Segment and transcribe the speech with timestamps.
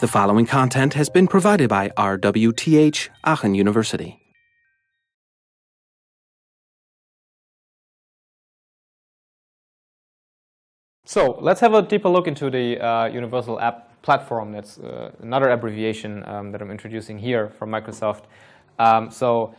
[0.00, 4.20] The following content has been provided by RWTH Aachen University.
[11.04, 14.52] So let's have a deeper look into the uh, Universal App Platform.
[14.52, 18.26] That's uh, another abbreviation um, that I'm introducing here from Microsoft.
[18.78, 19.52] Um, so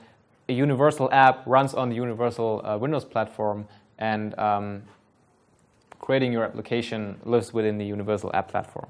[0.48, 4.84] a Universal App runs on the Universal uh, Windows platform, and um,
[6.00, 8.88] creating your application lives within the Universal App Platform.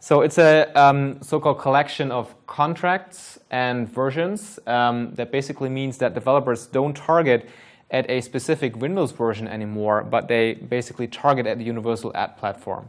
[0.00, 6.14] So it's a um, so-called collection of contracts and versions um, that basically means that
[6.14, 7.48] developers don't target
[7.90, 12.88] at a specific Windows version anymore, but they basically target at the Universal App Platform.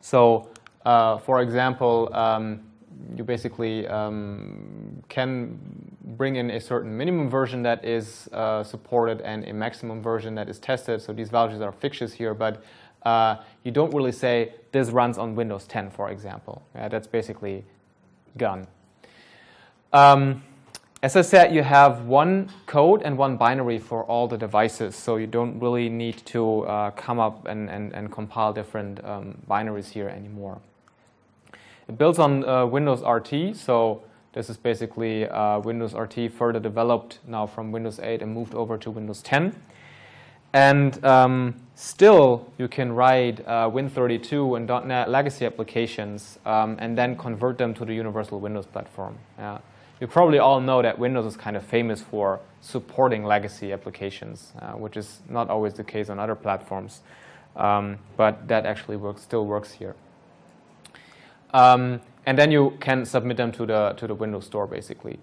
[0.00, 0.50] So,
[0.84, 2.60] uh, for example, um,
[3.16, 5.58] you basically um, can
[6.16, 10.48] bring in a certain minimum version that is uh, supported and a maximum version that
[10.48, 11.00] is tested.
[11.00, 12.62] So these values are fixtures here, but
[13.04, 16.62] uh, you don't really say this runs on Windows 10, for example.
[16.74, 17.64] Yeah, that's basically
[18.36, 18.66] gone.
[19.92, 20.42] Um,
[21.02, 25.16] as I said, you have one code and one binary for all the devices, so
[25.16, 29.88] you don't really need to uh, come up and, and, and compile different um, binaries
[29.88, 30.60] here anymore.
[31.88, 37.18] It builds on uh, Windows RT, so this is basically uh, Windows RT further developed
[37.26, 39.54] now from Windows 8 and moved over to Windows 10.
[40.52, 47.16] And um, still, you can write uh, Win32 and .NET legacy applications um, and then
[47.16, 49.18] convert them to the Universal Windows platform.
[50.02, 54.72] You probably all know that Windows is kind of famous for supporting legacy applications, uh,
[54.72, 57.02] which is not always the case on other platforms.
[57.54, 59.94] Um, but that actually works, still works here.
[61.54, 65.20] Um, and then you can submit them to the, to the Windows Store, basically.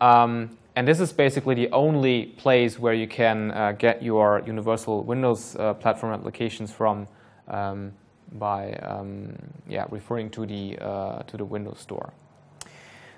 [0.00, 5.04] Um, and this is basically the only place where you can uh, get your universal
[5.04, 7.06] Windows uh, platform applications from
[7.48, 7.92] um,
[8.32, 9.36] by um,
[9.68, 12.12] yeah, referring to the, uh, to the Windows Store.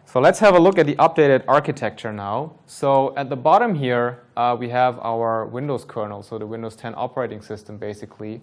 [0.04, 2.52] So let's have a look at the updated architecture now.
[2.66, 6.94] So at the bottom here, uh, we have our Windows kernel, so the Windows 10
[6.96, 8.40] operating system basically.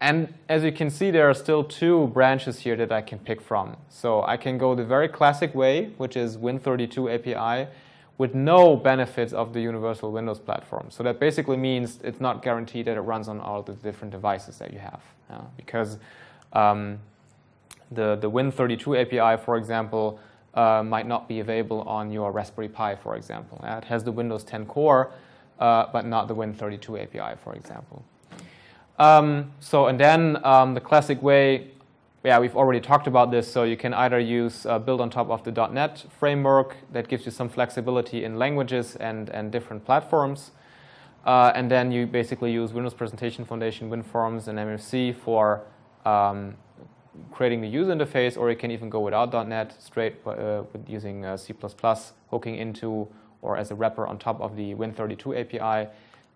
[0.00, 3.40] And as you can see, there are still two branches here that I can pick
[3.40, 3.76] from.
[3.88, 7.70] So I can go the very classic way, which is Win32 API,
[8.18, 10.86] with no benefits of the universal Windows platform.
[10.90, 14.58] So that basically means it's not guaranteed that it runs on all the different devices
[14.58, 15.00] that you have.
[15.28, 15.98] Uh, because
[16.54, 16.98] um,
[17.90, 20.18] the, the Win32 API, for example,
[20.54, 23.60] uh, might not be available on your Raspberry Pi, for example.
[23.62, 25.12] Uh, it has the Windows 10 core,
[25.60, 28.02] uh, but not the Win32 API, for example.
[28.98, 31.72] Um, so, and then um, the classic way
[32.26, 33.50] yeah, we've already talked about this.
[33.50, 37.24] So you can either use uh, build on top of the .NET framework that gives
[37.24, 40.50] you some flexibility in languages and, and different platforms.
[41.24, 45.62] Uh, and then you basically use Windows Presentation Foundation, WinForms, and MFC for
[46.04, 46.56] um,
[47.30, 51.24] creating the user interface, or you can even go without .NET straight uh, with using
[51.24, 51.54] uh, C++,
[52.32, 53.06] hooking into
[53.40, 55.88] or as a wrapper on top of the Win32 API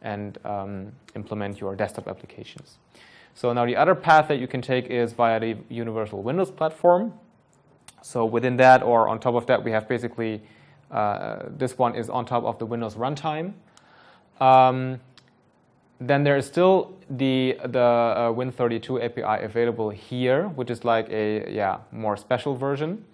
[0.03, 2.79] and um, implement your desktop applications.
[3.35, 7.15] So now the other path that you can take is via the Universal Windows platform.
[8.03, 10.43] So within that or on top of that, we have basically
[10.91, 13.53] uh, this one is on top of the Windows runtime.
[14.41, 15.01] Um,
[16.01, 21.53] then there is still the the uh, Win32 API available here, which is like a
[21.53, 23.05] yeah more special version.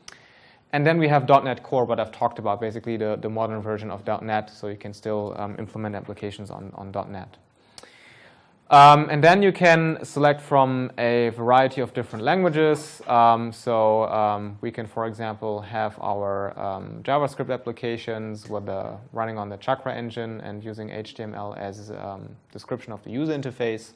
[0.72, 3.90] And then we have .NET Core, what I've talked about, basically the, the modern version
[3.90, 7.36] of .NET, so you can still um, implement applications on, on .NET.
[8.68, 13.00] Um, and then you can select from a variety of different languages.
[13.06, 19.38] Um, so um, we can, for example, have our um, JavaScript applications with the, running
[19.38, 23.92] on the Chakra engine and using HTML as um, description of the user interface.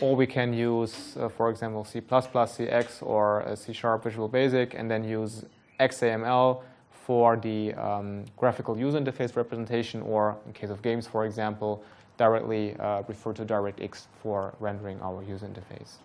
[0.00, 4.90] Or we can use, uh, for example, C++, CX, or C Sharp Visual Basic, and
[4.90, 5.44] then use
[5.78, 11.84] XAML for the um, graphical user interface representation, or in case of games, for example,
[12.16, 15.96] directly uh, refer to DirectX for rendering our user interface.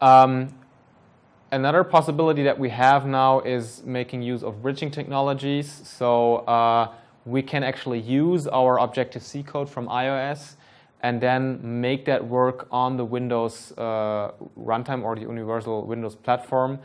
[0.00, 0.54] Um,
[1.50, 5.82] another possibility that we have now is making use of bridging technologies.
[5.84, 6.92] So uh,
[7.24, 10.54] we can actually use our Objective-C code from iOS
[11.02, 16.78] and then make that work on the Windows uh, runtime or the universal Windows platform.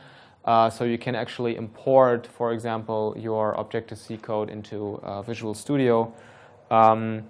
[0.43, 6.13] Uh, so you can actually import, for example, your Objective-C code into uh, Visual Studio
[6.71, 7.23] um,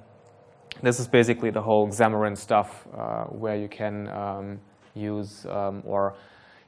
[0.81, 4.59] this is basically the whole Xamarin stuff uh, where you can um,
[4.95, 6.13] use um, or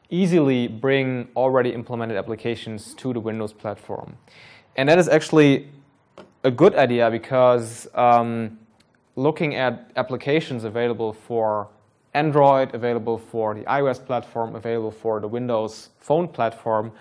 [0.10, 4.18] easily bring already implemented applications to the Windows platform.
[4.75, 5.70] And that is actually
[6.44, 8.60] a good idea because um,
[9.16, 11.70] looking at applications available for
[12.14, 16.92] Android, available for the iOS platform, available for the Windows Phone platform.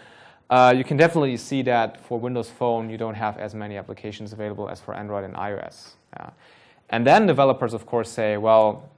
[0.52, 4.34] Uh, you can definitely see that for Windows Phone, you don't have as many applications
[4.34, 5.93] available as for Android and iOS.
[6.12, 6.28] Yeah.
[6.90, 8.90] And then developers, of course, say, well,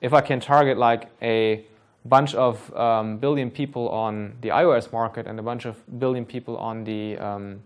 [0.00, 1.64] if I can target like a
[2.06, 6.56] bunch of um, billion people on the iOS market and a bunch of billion people
[6.56, 7.60] on the um,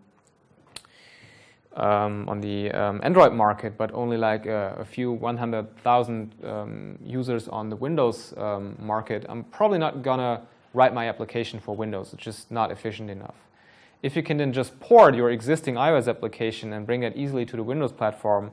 [1.76, 7.48] um, on the um, Android market, but only like a, a few 100,000 um, users
[7.48, 10.42] on the Windows um, market, I'm probably not gonna
[10.72, 12.12] write my application for Windows.
[12.12, 13.34] It's just not efficient enough.
[14.02, 17.56] If you can then just port your existing iOS application and bring it easily to
[17.56, 18.50] the Windows platform,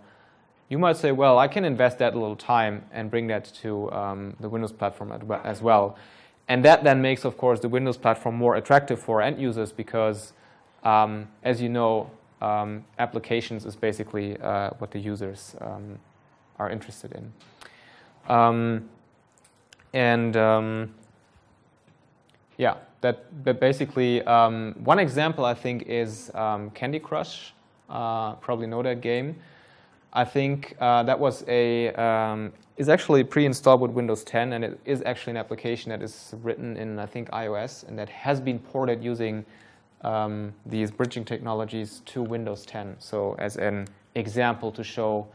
[0.69, 4.35] you might say, well, I can invest that little time and bring that to um,
[4.39, 5.97] the Windows platform as well.
[6.49, 10.33] And that then makes, of course, the Windows platform more attractive for end users because,
[10.83, 12.09] um, as you know,
[12.41, 15.97] um, applications is basically uh, what the users um,
[16.59, 17.33] are interested in.
[18.33, 18.89] Um,
[19.93, 20.93] and um,
[22.57, 26.31] yeah, that, basically, one example I think is
[26.73, 27.53] Candy Crush.
[27.89, 29.35] Uh, probably know that game.
[30.11, 34.79] I think uh, that was a um, is actually pre-installed with Windows 10, and it
[34.85, 38.59] is actually an application that is written in I think iOS, and that has been
[38.59, 39.45] ported using
[40.01, 42.95] um, these bridging technologies to Windows 10.
[42.99, 45.27] So as an example to show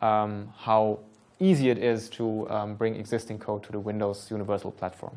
[0.00, 1.00] um, how
[1.38, 5.16] easy it is to um, bring existing code to the Windows Universal Platform.